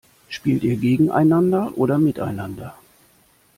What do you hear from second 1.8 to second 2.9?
miteinander?